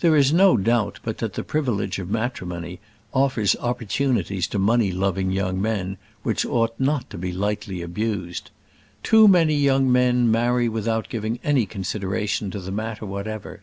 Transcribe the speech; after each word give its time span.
There 0.00 0.14
is 0.14 0.30
no 0.30 0.58
doubt 0.58 1.00
but 1.04 1.16
that 1.24 1.32
the 1.32 1.42
privilege 1.42 1.98
of 1.98 2.10
matrimony 2.10 2.80
offers 3.14 3.56
opportunities 3.56 4.46
to 4.48 4.58
money 4.58 4.92
loving 4.92 5.30
young 5.30 5.58
men 5.58 5.96
which 6.22 6.44
ought 6.44 6.78
not 6.78 7.08
to 7.08 7.16
be 7.16 7.32
lightly 7.32 7.80
abused. 7.80 8.50
Too 9.02 9.26
many 9.26 9.54
young 9.54 9.90
men 9.90 10.30
marry 10.30 10.68
without 10.68 11.08
giving 11.08 11.38
any 11.42 11.64
consideration 11.64 12.50
to 12.50 12.60
the 12.60 12.72
matter 12.72 13.06
whatever. 13.06 13.62